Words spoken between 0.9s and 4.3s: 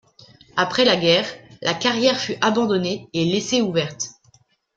guerre, la carrière fut abandonnée et laissée ouverte.